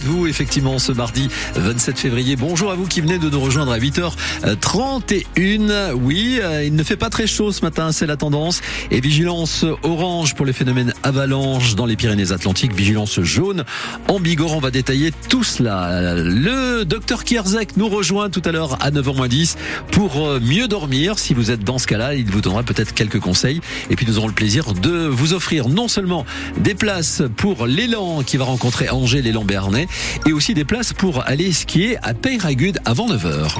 Vous, 0.00 0.26
effectivement, 0.26 0.78
ce 0.78 0.90
mardi 0.90 1.28
27 1.54 1.98
février? 1.98 2.34
Bonjour 2.34 2.70
à 2.70 2.74
vous 2.74 2.86
qui 2.86 3.02
venez 3.02 3.18
de 3.18 3.28
nous 3.28 3.38
rejoindre 3.38 3.72
à 3.72 3.78
8h31. 3.78 5.92
Oui, 5.92 6.38
euh, 6.42 6.64
il 6.64 6.74
ne 6.74 6.82
fait 6.82 6.96
pas 6.96 7.10
très 7.10 7.26
chaud 7.26 7.52
ce 7.52 7.60
matin, 7.60 7.92
c'est 7.92 8.06
la 8.06 8.16
tendance. 8.16 8.62
Et 8.90 9.02
vigilance 9.02 9.66
orange 9.82 10.34
pour 10.34 10.46
les 10.46 10.54
phénomènes 10.54 10.94
avalanches 11.02 11.74
dans 11.74 11.84
les 11.84 11.96
Pyrénées-Atlantiques. 11.96 12.72
Vigilance 12.72 13.20
jaune 13.20 13.66
en 14.08 14.18
Bigorre. 14.18 14.56
On 14.56 14.60
va 14.60 14.70
détailler 14.70 15.12
tout 15.28 15.44
cela. 15.44 16.14
Le 16.14 16.84
docteur 16.84 17.22
Kierzek 17.22 17.76
nous 17.76 17.90
rejoint 17.90 18.30
tout 18.30 18.40
à 18.46 18.50
l'heure 18.50 18.78
à 18.80 18.90
9h10 18.90 19.56
pour 19.90 20.26
euh, 20.26 20.40
mieux 20.40 20.68
dormir. 20.68 21.18
Si 21.18 21.34
vous 21.34 21.50
êtes 21.50 21.64
dans 21.64 21.76
ce 21.76 21.86
cas-là, 21.86 22.14
il 22.14 22.30
vous 22.30 22.40
donnera 22.40 22.62
peut-être 22.62 22.94
quelques 22.94 23.20
conseils. 23.20 23.60
Et 23.90 23.96
puis 23.96 24.06
nous 24.06 24.16
aurons 24.16 24.28
le 24.28 24.32
plaisir 24.32 24.72
de 24.72 25.06
vous 25.06 25.34
offrir 25.34 25.68
non 25.68 25.86
seulement 25.86 26.24
des 26.56 26.74
places 26.74 27.22
pour 27.36 27.66
l'élan 27.66 28.22
qui 28.22 28.38
va 28.38 28.46
rencontrer 28.46 28.88
Angers, 28.88 29.20
l'élan 29.20 29.44
Bernay, 29.44 29.81
et 30.26 30.32
aussi 30.32 30.54
des 30.54 30.64
places 30.64 30.92
pour 30.92 31.26
aller 31.26 31.52
skier 31.52 31.98
à 32.02 32.14
Peyragude 32.14 32.80
avant 32.84 33.08
9h. 33.08 33.58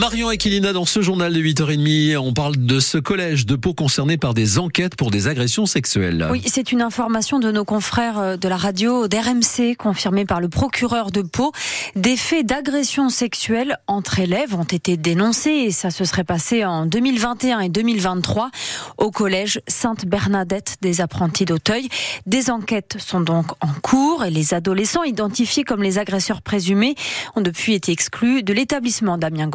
Marion 0.00 0.28
Aquilina, 0.28 0.72
dans 0.72 0.86
ce 0.86 1.02
journal 1.02 1.30
de 1.30 1.42
8h30, 1.42 2.16
on 2.16 2.32
parle 2.32 2.56
de 2.56 2.80
ce 2.80 2.96
collège 2.96 3.44
de 3.44 3.54
Pau 3.54 3.74
concerné 3.74 4.16
par 4.16 4.32
des 4.32 4.58
enquêtes 4.58 4.96
pour 4.96 5.10
des 5.10 5.28
agressions 5.28 5.66
sexuelles. 5.66 6.26
Oui, 6.30 6.40
c'est 6.46 6.72
une 6.72 6.80
information 6.80 7.38
de 7.38 7.50
nos 7.52 7.66
confrères 7.66 8.18
euh, 8.18 8.36
de 8.38 8.48
la 8.48 8.56
radio 8.56 9.08
d'RMC, 9.08 9.76
confirmée 9.76 10.24
par 10.24 10.40
le 10.40 10.48
procureur 10.48 11.10
de 11.10 11.20
Pau. 11.20 11.52
Des 11.96 12.16
faits 12.16 12.46
d'agression 12.46 13.10
sexuelle 13.10 13.76
entre 13.86 14.20
élèves 14.20 14.54
ont 14.54 14.64
été 14.64 14.96
dénoncés 14.96 15.50
et 15.50 15.70
ça 15.70 15.90
se 15.90 16.06
serait 16.06 16.24
passé 16.24 16.64
en 16.64 16.86
2021 16.86 17.60
et 17.60 17.68
2023 17.68 18.50
au 18.96 19.10
collège 19.10 19.60
Sainte-Bernadette 19.68 20.78
des 20.80 21.02
apprentis 21.02 21.44
d'Auteuil. 21.44 21.90
Des 22.24 22.48
enquêtes 22.48 22.96
sont 22.98 23.20
donc 23.20 23.48
en 23.60 23.72
cours 23.82 24.24
et 24.24 24.30
les 24.30 24.54
adolescents 24.54 25.04
identifiés 25.04 25.64
comme 25.64 25.82
les 25.82 25.98
agresseurs 25.98 26.40
présumés 26.40 26.94
ont 27.36 27.42
depuis 27.42 27.74
été 27.74 27.92
exclus 27.92 28.42
de 28.42 28.54
l'établissement 28.54 29.18
Damien 29.18 29.50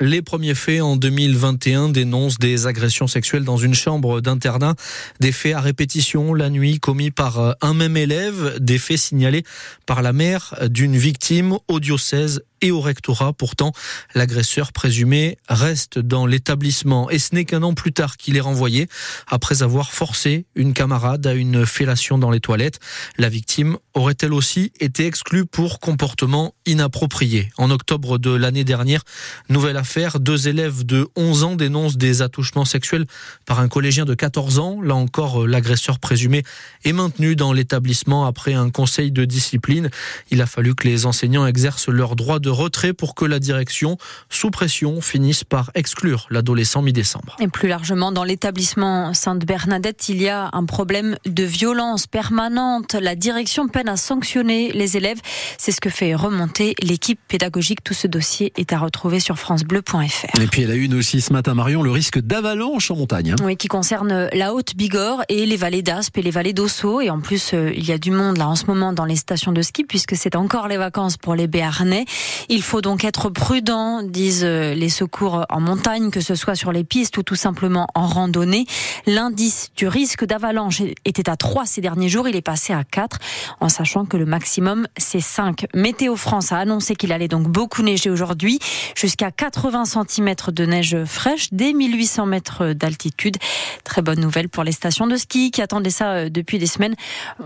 Les 0.00 0.22
premiers 0.22 0.54
faits 0.54 0.80
en 0.80 0.96
2021 0.96 1.88
dénoncent 1.88 2.38
des 2.38 2.66
agressions 2.68 3.08
sexuelles 3.08 3.44
dans 3.44 3.56
une 3.56 3.74
chambre 3.74 4.20
d'internat, 4.20 4.74
des 5.18 5.32
faits 5.32 5.54
à 5.54 5.60
répétition 5.60 6.34
la 6.34 6.50
nuit 6.50 6.78
commis 6.78 7.10
par 7.10 7.40
euh, 7.40 7.52
un 7.62 7.74
même 7.74 7.96
élève, 7.96 8.56
des 8.60 8.78
faits 8.78 8.98
signalés 8.98 9.42
par 9.86 10.02
la 10.02 10.12
mère 10.12 10.54
d'une 10.70 10.96
victime 10.96 11.58
au 11.66 11.80
diocèse 11.80 12.42
et 12.60 12.70
au 12.70 12.80
rectorat. 12.80 13.32
Pourtant, 13.32 13.72
l'agresseur 14.14 14.72
présumé 14.72 15.38
reste 15.48 15.98
dans 15.98 16.26
l'établissement 16.26 17.10
et 17.10 17.18
ce 17.18 17.34
n'est 17.34 17.44
qu'un 17.44 17.62
an 17.62 17.74
plus 17.74 17.92
tard 17.92 18.16
qu'il 18.16 18.36
est 18.36 18.40
renvoyé 18.40 18.88
après 19.26 19.62
avoir 19.62 19.92
forcé 19.92 20.46
une 20.54 20.72
camarade 20.72 21.26
à 21.26 21.34
une 21.34 21.66
fellation 21.66 22.18
dans 22.18 22.30
les 22.30 22.40
toilettes. 22.40 22.80
La 23.16 23.28
victime 23.28 23.78
aurait-elle 23.94 24.32
aussi 24.32 24.72
été 24.80 25.06
exclue 25.06 25.44
pour 25.44 25.80
comportement 25.80 26.54
inapproprié. 26.66 27.50
En 27.58 27.70
octobre 27.70 28.18
de 28.18 28.30
l'année 28.30 28.64
dernière, 28.64 29.02
nouvelle 29.48 29.76
affaire, 29.76 30.20
deux 30.20 30.48
élèves 30.48 30.84
de 30.84 31.08
11 31.16 31.44
ans 31.44 31.56
dénoncent 31.56 31.96
des 31.96 32.22
attouchements 32.22 32.64
sexuels 32.64 33.06
par 33.46 33.60
un 33.60 33.68
collégien 33.68 34.04
de 34.04 34.14
14 34.14 34.58
ans. 34.58 34.80
Là 34.82 34.94
encore, 34.94 35.46
l'agresseur 35.46 35.98
présumé 35.98 36.42
est 36.84 36.92
maintenu 36.92 37.36
dans 37.36 37.52
l'établissement 37.52 38.26
après 38.26 38.54
un 38.54 38.70
conseil 38.70 39.10
de 39.10 39.24
discipline. 39.24 39.90
Il 40.30 40.42
a 40.42 40.46
fallu 40.46 40.74
que 40.74 40.86
les 40.86 41.06
enseignants 41.06 41.46
exercent 41.46 41.88
leur 41.88 42.16
droit 42.16 42.38
de 42.38 42.47
retrait 42.48 42.92
pour 42.92 43.14
que 43.14 43.24
la 43.24 43.38
direction, 43.38 43.98
sous 44.28 44.50
pression, 44.50 45.00
finisse 45.00 45.44
par 45.44 45.70
exclure 45.74 46.26
l'adolescent 46.30 46.82
mi-décembre. 46.82 47.36
Et 47.40 47.48
plus 47.48 47.68
largement, 47.68 48.12
dans 48.12 48.24
l'établissement 48.24 49.14
Sainte-Bernadette, 49.14 50.08
il 50.08 50.20
y 50.22 50.28
a 50.28 50.50
un 50.52 50.64
problème 50.64 51.16
de 51.26 51.44
violence 51.44 52.06
permanente. 52.06 52.94
La 52.94 53.14
direction 53.14 53.68
peine 53.68 53.88
à 53.88 53.96
sanctionner 53.96 54.72
les 54.72 54.96
élèves. 54.96 55.18
C'est 55.58 55.72
ce 55.72 55.80
que 55.80 55.90
fait 55.90 56.14
remonter 56.14 56.74
l'équipe 56.82 57.20
pédagogique. 57.28 57.82
Tout 57.84 57.94
ce 57.94 58.06
dossier 58.06 58.52
est 58.56 58.72
à 58.72 58.78
retrouver 58.78 59.20
sur 59.20 59.38
francebleu.fr. 59.38 60.40
Et 60.40 60.46
puis 60.46 60.62
elle 60.62 60.70
a 60.70 60.74
une 60.74 60.94
aussi 60.94 61.20
ce 61.20 61.32
matin, 61.32 61.54
Marion, 61.54 61.82
le 61.82 61.90
risque 61.90 62.20
d'avalanche 62.20 62.90
en 62.90 62.96
montagne. 62.96 63.32
Hein. 63.32 63.44
Oui, 63.44 63.56
qui 63.56 63.68
concerne 63.68 64.28
la 64.32 64.54
Haute-Bigorre 64.54 65.22
et 65.28 65.46
les 65.46 65.56
vallées 65.56 65.82
d'Aspe 65.82 66.18
et 66.18 66.22
les 66.22 66.30
vallées 66.30 66.52
d'Ossau. 66.52 67.00
Et 67.00 67.10
en 67.10 67.20
plus, 67.20 67.52
euh, 67.54 67.72
il 67.74 67.86
y 67.86 67.92
a 67.92 67.98
du 67.98 68.10
monde 68.10 68.38
là 68.38 68.48
en 68.48 68.56
ce 68.56 68.66
moment 68.66 68.92
dans 68.92 69.04
les 69.04 69.16
stations 69.16 69.52
de 69.52 69.62
ski 69.62 69.84
puisque 69.84 70.16
c'est 70.16 70.36
encore 70.36 70.68
les 70.68 70.76
vacances 70.76 71.16
pour 71.16 71.34
les 71.34 71.46
Béarnais. 71.46 72.04
Il 72.48 72.62
faut 72.62 72.80
donc 72.80 73.04
être 73.04 73.30
prudent, 73.30 74.02
disent 74.02 74.44
euh, 74.44 74.74
les 74.74 74.88
secours 74.88 75.44
en 75.48 75.60
montagne, 75.60 76.10
que 76.10 76.20
ce 76.20 76.34
soit 76.34 76.54
sur 76.54 76.72
les 76.72 76.84
pistes 76.84 77.16
ou 77.18 77.22
tout 77.22 77.34
simplement 77.34 77.86
en 77.94 78.06
randonnée. 78.06 78.66
L'indice 79.06 79.70
du 79.76 79.88
risque 79.88 80.24
d'avalanche 80.24 80.82
était 81.04 81.28
à 81.28 81.36
3 81.36 81.66
ces 81.66 81.80
derniers 81.80 82.08
jours, 82.08 82.28
il 82.28 82.36
est 82.36 82.42
passé 82.42 82.72
à 82.72 82.84
4, 82.84 83.18
en 83.60 83.68
sachant 83.68 84.04
que 84.04 84.16
le 84.16 84.26
maximum 84.26 84.86
c'est 84.96 85.20
5. 85.20 85.66
Météo 85.74 86.16
France 86.16 86.52
a 86.52 86.58
annoncé 86.58 86.96
qu'il 86.96 87.12
allait 87.12 87.28
donc 87.28 87.48
beaucoup 87.48 87.82
neiger 87.82 88.10
aujourd'hui, 88.10 88.58
jusqu'à 88.94 89.30
80 89.30 89.84
cm 89.84 90.34
de 90.48 90.66
neige 90.66 91.04
fraîche, 91.04 91.48
dès 91.52 91.72
1800 91.72 92.26
mètres 92.26 92.72
d'altitude. 92.72 93.36
Très 93.84 94.02
bonne 94.02 94.20
nouvelle 94.20 94.48
pour 94.48 94.64
les 94.64 94.72
stations 94.72 95.06
de 95.06 95.16
ski 95.16 95.50
qui 95.50 95.62
attendaient 95.62 95.90
ça 95.90 96.10
euh, 96.10 96.28
depuis 96.28 96.58
des 96.58 96.66
semaines. 96.66 96.94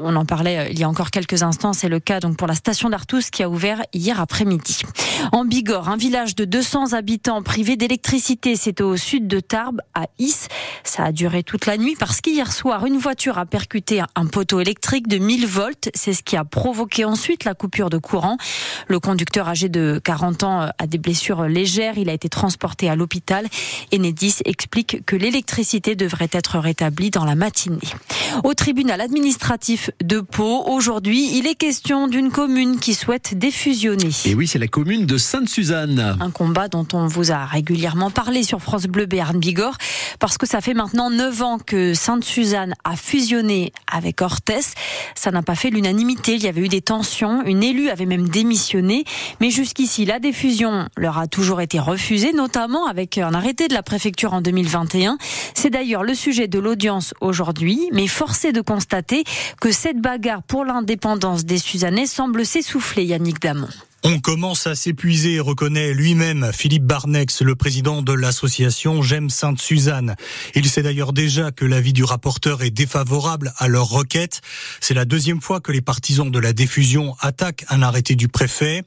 On 0.00 0.16
en 0.16 0.24
parlait 0.24 0.58
euh, 0.58 0.68
il 0.70 0.78
y 0.78 0.84
a 0.84 0.88
encore 0.88 1.10
quelques 1.10 1.42
instants, 1.42 1.72
c'est 1.72 1.88
le 1.88 2.00
cas 2.00 2.20
donc 2.20 2.36
pour 2.36 2.46
la 2.46 2.54
station 2.54 2.88
d'Artous 2.88 3.30
qui 3.30 3.42
a 3.42 3.48
ouvert 3.48 3.82
hier 3.92 4.20
après-midi. 4.20 4.81
En 5.30 5.44
Bigorre, 5.44 5.88
un 5.88 5.96
village 5.96 6.34
de 6.34 6.44
200 6.44 6.92
habitants 6.92 7.42
privé 7.42 7.76
d'électricité, 7.76 8.56
c'est 8.56 8.80
au 8.80 8.96
sud 8.96 9.28
de 9.28 9.40
Tarbes, 9.40 9.80
à 9.94 10.06
Is. 10.18 10.46
Ça 10.84 11.04
a 11.04 11.12
duré 11.12 11.42
toute 11.42 11.66
la 11.66 11.76
nuit 11.76 11.96
parce 11.98 12.20
qu'hier 12.20 12.52
soir, 12.52 12.86
une 12.86 12.98
voiture 12.98 13.38
a 13.38 13.46
percuté 13.46 14.02
un 14.14 14.26
poteau 14.26 14.60
électrique 14.60 15.08
de 15.08 15.18
1000 15.18 15.46
volts. 15.46 15.90
C'est 15.94 16.12
ce 16.12 16.22
qui 16.22 16.36
a 16.36 16.44
provoqué 16.44 17.04
ensuite 17.04 17.44
la 17.44 17.54
coupure 17.54 17.90
de 17.90 17.98
courant. 17.98 18.36
Le 18.88 18.98
conducteur 18.98 19.48
âgé 19.48 19.68
de 19.68 20.00
40 20.02 20.42
ans 20.42 20.68
a 20.76 20.86
des 20.86 20.98
blessures 20.98 21.44
légères. 21.44 21.98
Il 21.98 22.10
a 22.10 22.12
été 22.12 22.28
transporté 22.28 22.90
à 22.90 22.96
l'hôpital. 22.96 23.46
Enedis 23.94 24.36
explique 24.44 25.04
que 25.06 25.16
l'électricité 25.16 25.94
devrait 25.94 26.30
être 26.32 26.58
rétablie 26.58 27.10
dans 27.10 27.24
la 27.24 27.34
matinée. 27.34 27.78
Au 28.44 28.54
tribunal 28.54 29.00
administratif 29.00 29.90
de 30.02 30.20
Pau, 30.20 30.64
aujourd'hui, 30.66 31.36
il 31.36 31.46
est 31.46 31.54
question 31.54 32.08
d'une 32.08 32.30
commune 32.30 32.78
qui 32.78 32.94
souhaite 32.94 33.38
défusionner. 33.38 34.10
Et 34.24 34.34
oui, 34.34 34.46
c'est 34.46 34.58
la 34.58 34.68
commune 34.72 35.04
de 35.04 35.18
Sainte-Suzanne. 35.18 36.16
Un 36.18 36.30
combat 36.30 36.66
dont 36.66 36.88
on 36.94 37.06
vous 37.06 37.30
a 37.30 37.44
régulièrement 37.44 38.10
parlé 38.10 38.42
sur 38.42 38.60
France 38.60 38.84
Bleu 38.84 39.04
Béarn 39.04 39.38
Bigorre, 39.38 39.76
parce 40.18 40.38
que 40.38 40.46
ça 40.46 40.62
fait 40.62 40.72
maintenant 40.72 41.10
9 41.10 41.42
ans 41.42 41.58
que 41.58 41.92
Sainte-Suzanne 41.92 42.72
a 42.82 42.96
fusionné 42.96 43.74
avec 43.86 44.22
Orthès. 44.22 44.72
Ça 45.14 45.30
n'a 45.30 45.42
pas 45.42 45.56
fait 45.56 45.68
l'unanimité, 45.68 46.36
il 46.36 46.42
y 46.42 46.48
avait 46.48 46.62
eu 46.62 46.68
des 46.68 46.80
tensions, 46.80 47.44
une 47.44 47.62
élue 47.62 47.90
avait 47.90 48.06
même 48.06 48.30
démissionné, 48.30 49.04
mais 49.40 49.50
jusqu'ici, 49.50 50.06
la 50.06 50.18
défusion 50.18 50.88
leur 50.96 51.18
a 51.18 51.26
toujours 51.26 51.60
été 51.60 51.78
refusée, 51.78 52.32
notamment 52.32 52.86
avec 52.86 53.18
un 53.18 53.34
arrêté 53.34 53.68
de 53.68 53.74
la 53.74 53.82
préfecture 53.82 54.32
en 54.32 54.40
2021. 54.40 55.18
C'est 55.54 55.70
d'ailleurs 55.70 56.02
le 56.02 56.14
sujet 56.14 56.48
de 56.48 56.58
l'audience 56.58 57.12
aujourd'hui, 57.20 57.90
mais 57.92 58.06
forcé 58.06 58.52
de 58.52 58.62
constater 58.62 59.24
que 59.60 59.70
cette 59.70 60.00
bagarre 60.00 60.42
pour 60.42 60.64
l'indépendance 60.64 61.44
des 61.44 61.58
Suzannais 61.58 62.06
semble 62.06 62.46
s'essouffler, 62.46 63.04
Yannick 63.04 63.38
Damon. 63.38 63.68
On 64.04 64.18
commence 64.18 64.66
à 64.66 64.74
s'épuiser, 64.74 65.38
reconnaît 65.38 65.94
lui-même 65.94 66.50
Philippe 66.52 66.82
Barnex, 66.82 67.40
le 67.40 67.54
président 67.54 68.02
de 68.02 68.12
l'association 68.12 69.00
J'aime 69.00 69.30
Sainte-Suzanne. 69.30 70.16
Il 70.56 70.68
sait 70.68 70.82
d'ailleurs 70.82 71.12
déjà 71.12 71.52
que 71.52 71.64
l'avis 71.64 71.92
du 71.92 72.02
rapporteur 72.02 72.64
est 72.64 72.72
défavorable 72.72 73.52
à 73.58 73.68
leur 73.68 73.88
requête. 73.88 74.40
C'est 74.80 74.94
la 74.94 75.04
deuxième 75.04 75.40
fois 75.40 75.60
que 75.60 75.70
les 75.70 75.82
partisans 75.82 76.28
de 76.28 76.38
la 76.40 76.52
diffusion 76.52 77.14
attaquent 77.20 77.64
un 77.68 77.80
arrêté 77.80 78.16
du 78.16 78.26
préfet. 78.26 78.82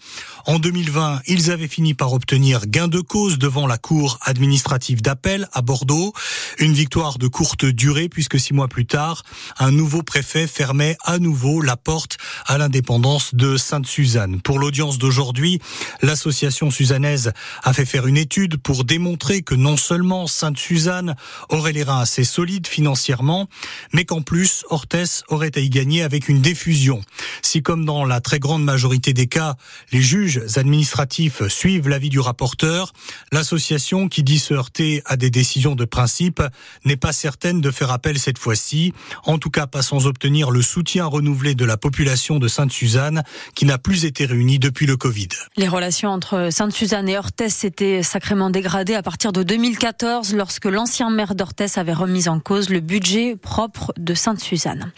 En 0.47 0.59
2020, 0.59 1.21
ils 1.27 1.49
avaient 1.49 1.69
fini 1.69 1.93
par 1.93 2.11
obtenir 2.11 2.67
gain 2.67 2.89
de 2.89 2.99
cause 2.99 3.37
devant 3.37 3.67
la 3.67 3.77
cour 3.77 4.19
administrative 4.21 5.01
d'appel 5.01 5.47
à 5.53 5.61
Bordeaux. 5.61 6.11
Une 6.59 6.73
victoire 6.73 7.19
de 7.19 7.27
courte 7.27 7.63
durée 7.63 8.09
puisque 8.09 8.37
six 8.37 8.53
mois 8.53 8.67
plus 8.67 8.85
tard, 8.85 9.23
un 9.59 9.71
nouveau 9.71 10.03
préfet 10.03 10.45
fermait 10.45 10.97
à 11.05 11.19
nouveau 11.19 11.61
la 11.61 11.77
porte 11.77 12.17
à 12.47 12.57
l'indépendance 12.57 13.33
de 13.33 13.55
Sainte-Suzanne. 13.55 14.41
Pour 14.41 14.59
l'audience 14.59 14.97
d'aujourd'hui, 15.05 15.59
l'association 16.01 16.71
suzannaise 16.71 17.31
a 17.63 17.73
fait 17.73 17.85
faire 17.85 18.07
une 18.07 18.17
étude 18.17 18.57
pour 18.57 18.85
démontrer 18.85 19.43
que 19.43 19.53
non 19.53 19.77
seulement 19.77 20.25
Sainte-Suzanne 20.25 21.15
aurait 21.49 21.73
les 21.73 21.83
reins 21.83 21.99
assez 21.99 22.23
solides 22.23 22.65
financièrement, 22.65 23.47
mais 23.93 24.05
qu'en 24.05 24.23
plus, 24.23 24.65
Orthès 24.71 25.23
aurait 25.27 25.51
à 25.55 25.59
y 25.59 25.69
gagner 25.69 26.01
avec 26.01 26.27
une 26.27 26.41
diffusion. 26.41 27.01
Si 27.43 27.61
comme 27.61 27.85
dans 27.85 28.03
la 28.03 28.19
très 28.19 28.39
grande 28.39 28.63
majorité 28.63 29.13
des 29.13 29.27
cas, 29.27 29.57
les 29.91 30.01
juges 30.01 30.41
administratifs 30.55 31.47
suivent 31.49 31.87
l'avis 31.87 32.09
du 32.09 32.19
rapporteur, 32.19 32.91
l'association 33.31 34.07
qui 34.07 34.23
dit 34.23 34.39
se 34.39 34.55
heurter 34.55 35.03
à 35.05 35.17
des 35.17 35.29
décisions 35.29 35.75
de 35.75 35.85
principe 35.85 36.41
n'est 36.83 36.97
pas 36.97 37.13
certaine 37.13 37.61
de 37.61 37.69
faire 37.69 37.91
appel 37.91 38.17
cette 38.17 38.39
fois-ci, 38.39 38.91
en 39.25 39.37
tout 39.37 39.51
cas 39.51 39.67
pas 39.67 39.83
sans 39.83 40.07
obtenir 40.07 40.49
le 40.49 40.63
soutien 40.63 41.05
renouvelé 41.05 41.53
de 41.53 41.65
la 41.65 41.77
population 41.77 42.39
de 42.39 42.47
Sainte-Suzanne 42.47 43.23
qui 43.53 43.65
n'a 43.65 43.77
plus 43.77 44.05
été 44.05 44.25
réunie 44.25 44.57
depuis 44.57 44.87
le 44.87 44.94
le 44.95 44.97
Covid. 44.97 45.27
Les 45.57 45.67
relations 45.67 46.09
entre 46.09 46.47
Sainte-Suzanne 46.51 47.09
et 47.09 47.17
Orthès 47.17 47.53
s'étaient 47.53 48.01
sacrément 48.01 48.49
dégradées 48.49 48.95
à 48.95 49.03
partir 49.03 49.33
de 49.33 49.43
2014 49.43 50.33
lorsque 50.33 50.65
l'ancien 50.65 51.09
maire 51.09 51.35
d'Orthès 51.35 51.77
avait 51.77 51.93
remis 51.93 52.29
en 52.29 52.39
cause 52.39 52.69
le 52.69 52.79
budget 52.79 53.35
propre 53.35 53.93
de 53.97 54.13
Sainte-Suzanne. 54.13 54.93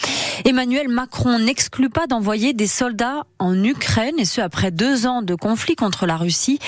Emmanuel 0.45 0.87
Macron 0.87 1.39
n'exclut 1.39 1.89
pas 1.89 2.05
d'envoyer 2.05 2.53
des 2.53 2.67
soldats 2.67 3.23
en 3.39 3.63
Ukraine 3.63 4.19
et 4.19 4.25
ce 4.25 4.39
après 4.39 4.69
deux 4.69 5.07
ans 5.07 5.23
de 5.23 5.33
conflit 5.33 5.75
contre 5.75 6.05
la 6.05 6.15
Russie. 6.15 6.59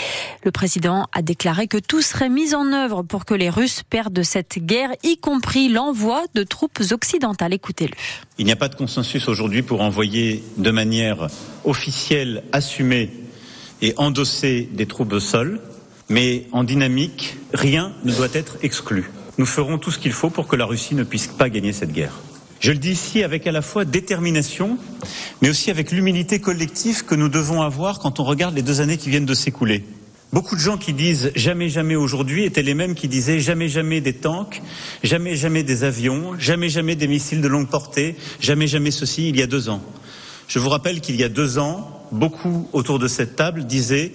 Le 0.44 0.52
président 0.52 1.06
a 1.14 1.22
déclaré 1.22 1.68
que 1.68 1.78
tout 1.78 2.02
serait 2.02 2.30
mis 2.30 2.56
en 2.56 2.74
œuvre 2.74 3.04
pour 3.04 3.26
que 3.26 3.36
les 3.36 3.50
Russes 3.50 3.84
perdent 3.88 4.24
cette 4.24 4.58
guerre, 4.58 4.90
y 5.04 5.18
compris 5.18 5.70
l'envoi 5.70 6.24
de 6.34 6.42
troupes 6.42 6.82
occidentales. 6.92 7.54
Écoutez-le. 7.54 7.94
Il 8.40 8.46
n'y 8.46 8.52
a 8.52 8.56
pas 8.56 8.70
de 8.70 8.76
consensus 8.76 9.28
aujourd'hui 9.28 9.62
pour 9.62 9.82
envoyer 9.82 10.44
de 10.58 10.72
manière 10.72 11.28
officielle, 11.64 12.44
assumée 12.52 13.10
et 13.82 13.94
endosser 13.98 14.70
des 14.74 14.88
au 14.98 15.20
sol, 15.20 15.62
mais 16.10 16.46
en 16.52 16.64
dynamique, 16.64 17.38
rien 17.54 17.94
ne 18.04 18.14
doit 18.14 18.28
être 18.34 18.58
exclu. 18.62 19.12
Nous 19.38 19.46
ferons 19.46 19.78
tout 19.78 19.92
ce 19.92 20.00
qu'il 20.00 20.12
faut 20.12 20.30
pour 20.30 20.48
que 20.48 20.56
la 20.56 20.66
Russie 20.66 20.96
ne 20.96 21.04
puisse 21.04 21.28
pas 21.28 21.50
gagner 21.50 21.72
cette 21.72 21.94
guerre. 21.94 22.14
Je 22.60 22.74
le 22.74 22.78
dis 22.78 22.92
ici 22.92 23.24
avec 23.24 23.48
à 23.48 23.54
la 23.54 23.62
fois 23.62 23.86
détermination, 23.86 24.78
mais 25.42 25.50
aussi 25.50 25.72
avec 25.72 25.92
l'humilité 25.92 26.40
collective 26.40 27.06
que 27.06 27.16
nous 27.16 27.30
devons 27.30 27.62
avoir 27.62 28.00
quand 28.00 28.20
on 28.20 28.26
regarde 28.26 28.56
les 28.56 28.62
deux 28.62 28.82
années 28.82 28.98
qui 28.98 29.10
viennent 29.10 29.26
de 29.26 29.34
s'écouler. 29.34 29.86
Beaucoup 30.34 30.56
de 30.56 30.62
gens 30.62 30.78
qui 30.78 30.94
disent 30.94 31.32
jamais 31.36 31.70
jamais 31.70 31.96
aujourd'hui 31.96 32.44
étaient 32.44 32.62
les 32.62 32.76
mêmes 32.76 32.96
qui 32.96 33.08
disaient 33.08 33.40
jamais 33.40 33.70
jamais 33.70 34.02
des 34.02 34.14
tanks, 34.14 34.62
jamais 35.04 35.36
jamais 35.36 35.64
des 35.64 35.84
avions, 35.84 36.38
jamais 36.38 36.70
jamais 36.70 36.96
des 36.96 37.08
missiles 37.08 37.42
de 37.42 37.48
longue 37.48 37.70
portée, 37.70 38.16
jamais 38.40 38.68
jamais 38.68 38.92
ceci 38.92 39.30
il 39.30 39.40
y 39.40 39.42
a 39.42 39.48
deux 39.48 39.70
ans. 39.70 39.82
Je 40.50 40.58
vous 40.58 40.70
rappelle 40.70 41.00
qu'il 41.00 41.16
y 41.16 41.24
a 41.24 41.30
deux 41.30 41.60
ans, 41.60 41.88
beaucoup 42.12 42.68
autour 42.74 42.98
de 42.98 43.08
cette 43.08 43.36
table 43.36 43.66
disaient 43.66 44.14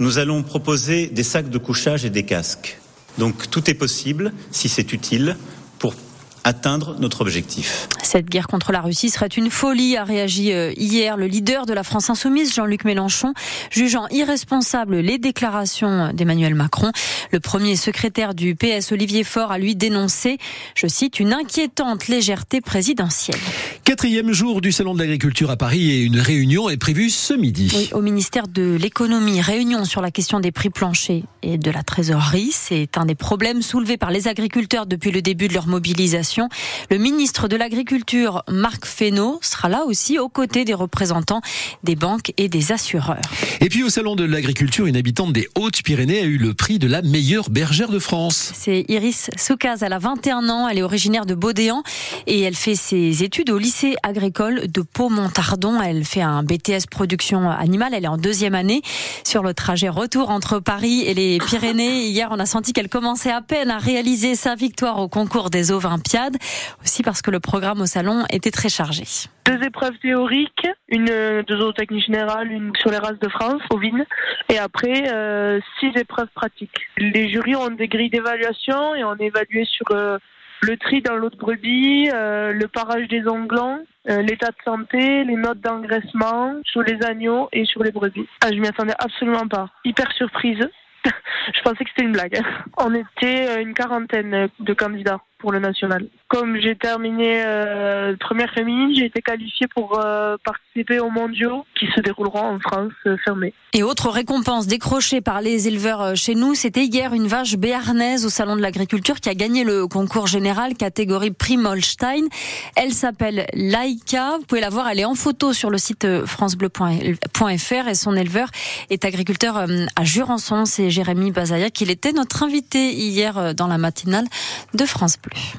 nous 0.00 0.18
allons 0.18 0.42
proposer 0.42 1.06
des 1.06 1.22
sacs 1.22 1.48
de 1.48 1.58
couchage 1.58 2.04
et 2.04 2.10
des 2.10 2.24
casques. 2.24 2.80
Donc 3.18 3.48
tout 3.50 3.70
est 3.70 3.74
possible 3.74 4.32
si 4.50 4.68
c'est 4.68 4.92
utile 4.92 5.36
pour 5.78 5.94
atteindre 6.42 6.96
notre 6.98 7.20
objectif. 7.20 7.88
Cette 8.02 8.26
guerre 8.26 8.48
contre 8.48 8.72
la 8.72 8.80
Russie 8.80 9.10
serait 9.10 9.26
une 9.26 9.50
folie, 9.50 9.96
a 9.96 10.02
réagi 10.02 10.52
euh, 10.52 10.72
hier 10.76 11.16
le 11.16 11.26
leader 11.26 11.66
de 11.66 11.72
la 11.72 11.84
France 11.84 12.10
insoumise, 12.10 12.54
Jean-Luc 12.54 12.84
Mélenchon, 12.84 13.32
jugeant 13.70 14.06
irresponsable 14.10 14.98
les 14.98 15.18
déclarations 15.18 16.12
d'Emmanuel 16.12 16.54
Macron. 16.54 16.90
Le 17.32 17.40
premier 17.40 17.74
secrétaire 17.76 18.34
du 18.34 18.54
PS, 18.54 18.92
Olivier 18.92 19.24
Faure, 19.24 19.50
a 19.50 19.58
lui 19.58 19.74
dénoncé, 19.74 20.38
je 20.74 20.86
cite, 20.86 21.18
une 21.20 21.32
inquiétante 21.32 22.06
légèreté 22.06 22.60
présidentielle. 22.60 23.40
Quatrième 23.86 24.32
jour 24.32 24.60
du 24.60 24.72
Salon 24.72 24.94
de 24.94 24.98
l'agriculture 24.98 25.48
à 25.48 25.56
Paris 25.56 25.92
et 25.92 26.02
une 26.02 26.18
réunion 26.18 26.68
est 26.68 26.76
prévue 26.76 27.08
ce 27.08 27.34
midi. 27.34 27.72
Oui, 27.72 27.88
au 27.92 28.02
ministère 28.02 28.48
de 28.48 28.74
l'économie, 28.74 29.40
réunion 29.40 29.84
sur 29.84 30.02
la 30.02 30.10
question 30.10 30.40
des 30.40 30.50
prix 30.50 30.70
planchers 30.70 31.22
et 31.44 31.56
de 31.56 31.70
la 31.70 31.84
trésorerie. 31.84 32.50
C'est 32.50 32.98
un 32.98 33.06
des 33.06 33.14
problèmes 33.14 33.62
soulevés 33.62 33.96
par 33.96 34.10
les 34.10 34.26
agriculteurs 34.26 34.86
depuis 34.86 35.12
le 35.12 35.22
début 35.22 35.46
de 35.46 35.54
leur 35.54 35.68
mobilisation. 35.68 36.48
Le 36.90 36.98
ministre 36.98 37.46
de 37.46 37.54
l'Agriculture, 37.54 38.42
Marc 38.48 38.86
Fesneau, 38.86 39.38
sera 39.40 39.68
là 39.68 39.84
aussi 39.84 40.18
aux 40.18 40.28
côtés 40.28 40.64
des 40.64 40.74
représentants 40.74 41.40
des 41.84 41.94
banques 41.94 42.32
et 42.38 42.48
des 42.48 42.72
assureurs. 42.72 43.20
Et 43.60 43.68
puis 43.68 43.84
au 43.84 43.88
Salon 43.88 44.16
de 44.16 44.24
l'Agriculture, 44.24 44.86
une 44.86 44.96
habitante 44.96 45.32
des 45.32 45.48
Hautes-Pyrénées 45.54 46.22
a 46.22 46.24
eu 46.24 46.38
le 46.38 46.54
prix 46.54 46.80
de 46.80 46.88
la 46.88 47.02
meilleure 47.02 47.50
bergère 47.50 47.90
de 47.90 48.00
France. 48.00 48.50
C'est 48.52 48.84
Iris 48.88 49.30
Soukaz, 49.36 49.84
elle 49.84 49.92
a 49.92 50.00
21 50.00 50.48
ans, 50.48 50.68
elle 50.68 50.78
est 50.78 50.82
originaire 50.82 51.24
de 51.24 51.36
Baudéan 51.36 51.84
et 52.26 52.40
elle 52.40 52.56
fait 52.56 52.74
ses 52.74 53.22
études 53.22 53.50
au 53.50 53.58
lycée 53.58 53.75
agricole 54.02 54.68
de 54.68 54.82
Pau-Montardon. 54.82 55.80
Elle 55.82 56.04
fait 56.04 56.22
un 56.22 56.42
BTS 56.42 56.86
production 56.90 57.50
animale, 57.50 57.94
elle 57.94 58.04
est 58.04 58.08
en 58.08 58.16
deuxième 58.16 58.54
année. 58.54 58.82
Sur 59.24 59.42
le 59.42 59.54
trajet 59.54 59.88
retour 59.88 60.30
entre 60.30 60.60
Paris 60.60 61.02
et 61.06 61.14
les 61.14 61.38
Pyrénées, 61.38 62.06
hier 62.06 62.28
on 62.30 62.38
a 62.38 62.46
senti 62.46 62.72
qu'elle 62.72 62.88
commençait 62.88 63.32
à 63.32 63.42
peine 63.42 63.70
à 63.70 63.78
réaliser 63.78 64.34
sa 64.34 64.54
victoire 64.54 64.98
au 64.98 65.08
concours 65.08 65.50
des 65.50 65.72
Olympiades 65.72 66.36
aussi 66.82 67.02
parce 67.02 67.22
que 67.22 67.30
le 67.30 67.40
programme 67.40 67.80
au 67.80 67.86
salon 67.86 68.24
était 68.30 68.50
très 68.50 68.68
chargé. 68.68 69.04
Deux 69.46 69.62
épreuves 69.62 69.96
théoriques, 70.02 70.66
une 70.88 71.06
de 71.06 71.56
zootechnie 71.56 72.00
générale, 72.00 72.50
une 72.50 72.72
sur 72.80 72.90
les 72.90 72.98
races 72.98 73.18
de 73.20 73.28
France, 73.28 73.62
ovines, 73.70 74.04
et 74.48 74.58
après 74.58 75.04
euh, 75.12 75.60
six 75.78 75.92
épreuves 75.96 76.28
pratiques. 76.34 76.80
Les 76.98 77.28
jurys 77.28 77.56
ont 77.56 77.70
des 77.70 77.88
grilles 77.88 78.10
d'évaluation 78.10 78.94
et 78.94 79.04
on 79.04 79.14
évalué 79.14 79.64
sur 79.64 79.86
euh, 79.92 80.18
le 80.66 80.76
tri 80.76 81.00
dans 81.00 81.16
l'eau 81.16 81.30
de 81.30 81.36
brebis, 81.36 82.10
euh, 82.12 82.52
le 82.52 82.68
parage 82.68 83.08
des 83.08 83.26
onglons, 83.28 83.84
l'état 84.04 84.50
de 84.50 84.56
santé, 84.64 85.24
les 85.24 85.34
notes 85.34 85.60
d'engraissement 85.60 86.54
sur 86.64 86.82
les 86.82 87.02
agneaux 87.04 87.48
et 87.52 87.64
sur 87.64 87.82
les 87.82 87.90
brebis. 87.90 88.28
Ah, 88.40 88.48
je 88.52 88.60
m'y 88.60 88.68
attendais 88.68 88.94
absolument 88.98 89.48
pas. 89.48 89.68
Hyper 89.84 90.10
surprise. 90.12 90.68
je 91.04 91.62
pensais 91.62 91.84
que 91.84 91.90
c'était 91.90 92.06
une 92.06 92.12
blague. 92.12 92.40
On 92.78 92.94
était 92.94 93.60
une 93.60 93.74
quarantaine 93.74 94.48
de 94.60 94.72
candidats 94.74 95.20
pour 95.38 95.52
le 95.52 95.58
national. 95.58 96.06
Comme 96.28 96.58
j'ai 96.60 96.76
terminé 96.76 97.42
euh, 97.44 98.16
première 98.18 98.52
féminine, 98.52 98.94
j'ai 98.94 99.06
été 99.06 99.20
qualifiée 99.20 99.66
pour 99.74 99.98
euh, 99.98 100.36
participer 100.44 100.98
aux 100.98 101.10
mondiaux 101.10 101.64
qui 101.78 101.86
se 101.94 102.00
dérouleront 102.00 102.54
en 102.54 102.58
France 102.58 102.92
euh, 103.06 103.16
fermée. 103.24 103.52
Et 103.72 103.82
autre 103.82 104.08
récompense 104.08 104.66
décrochée 104.66 105.20
par 105.20 105.40
les 105.42 105.68
éleveurs 105.68 106.16
chez 106.16 106.34
nous, 106.34 106.54
c'était 106.54 106.84
hier 106.84 107.12
une 107.12 107.26
vache 107.26 107.56
béarnaise 107.56 108.24
au 108.24 108.30
salon 108.30 108.56
de 108.56 108.62
l'agriculture 108.62 109.20
qui 109.20 109.28
a 109.28 109.34
gagné 109.34 109.64
le 109.64 109.86
concours 109.86 110.26
général 110.26 110.74
catégorie 110.74 111.30
Prime 111.30 111.66
Holstein. 111.66 112.26
Elle 112.74 112.92
s'appelle 112.92 113.46
Laika. 113.52 114.38
Vous 114.38 114.46
pouvez 114.46 114.62
la 114.62 114.70
voir, 114.70 114.88
elle 114.88 115.00
est 115.00 115.04
en 115.04 115.14
photo 115.14 115.52
sur 115.52 115.68
le 115.68 115.76
site 115.76 116.24
francebleu.fr 116.24 117.88
et 117.88 117.94
son 117.94 118.16
éleveur 118.16 118.48
est 118.88 119.04
agriculteur 119.04 119.56
à 119.58 120.04
Jurançon. 120.04 120.64
C'est 120.64 120.88
Jérémy 120.88 121.30
Bazayak. 121.30 121.78
Il 121.82 121.90
était 121.90 122.12
notre 122.12 122.42
invité 122.42 122.92
hier 122.92 123.54
dans 123.54 123.66
la 123.66 123.76
matinale 123.76 124.24
de 124.72 124.86
France 124.86 125.18
Bleu. 125.30 125.56